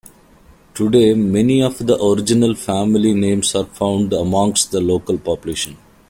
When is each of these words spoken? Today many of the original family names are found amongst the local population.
Today 0.73 1.13
many 1.13 1.61
of 1.61 1.77
the 1.77 1.95
original 2.03 2.55
family 2.55 3.13
names 3.13 3.53
are 3.53 3.65
found 3.65 4.11
amongst 4.13 4.71
the 4.71 4.81
local 4.81 5.19
population. 5.19 5.77